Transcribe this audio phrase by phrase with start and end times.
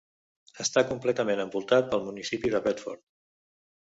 [0.63, 3.03] Està completament envoltat pel municipi de Bedford.